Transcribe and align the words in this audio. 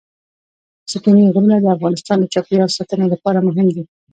ستوني 0.91 1.23
غرونه 1.33 1.57
د 1.59 1.65
افغانستان 1.75 2.17
د 2.19 2.25
چاپیریال 2.33 2.69
ساتنې 2.77 3.05
لپاره 3.13 3.45
مهم 3.47 3.67
دي. 3.75 3.83